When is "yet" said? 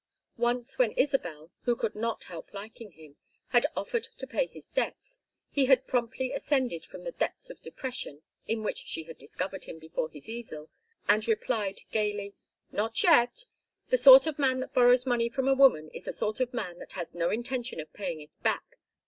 13.03-13.45